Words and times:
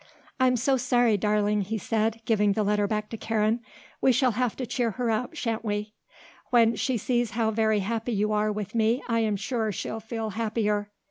"I'm 0.39 0.55
so 0.57 0.77
sorry, 0.77 1.15
darling," 1.15 1.61
he 1.61 1.77
said, 1.77 2.21
giving 2.25 2.53
the 2.53 2.63
letter 2.63 2.87
back 2.87 3.09
to 3.11 3.17
Karen. 3.17 3.59
"We 4.01 4.11
shall 4.11 4.31
have 4.31 4.55
to 4.55 4.65
cheer 4.65 4.89
her 4.89 5.11
up, 5.11 5.35
shan't 5.35 5.63
we? 5.63 5.93
When 6.49 6.75
she 6.75 6.97
sees 6.97 7.29
how 7.37 7.51
very 7.51 7.81
happy 7.81 8.11
you 8.13 8.31
are 8.31 8.51
with 8.51 8.73
me 8.73 9.03
I 9.07 9.19
am 9.19 9.35
sure 9.35 9.71
she'll 9.71 9.99
feel 9.99 10.31
happier." 10.31 10.89